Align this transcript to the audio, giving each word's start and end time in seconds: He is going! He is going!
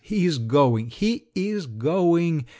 He 0.03 0.25
is 0.25 0.39
going! 0.39 0.89
He 0.89 1.25
is 1.35 1.67
going! 1.67 2.45